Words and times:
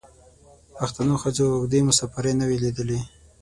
پښتنو 0.77 1.13
ښځو 1.21 1.45
اوږدې 1.55 1.79
مسافرۍ 1.89 2.33
نه 2.39 2.45
وې 2.49 2.57
لیدلي. 2.63 2.99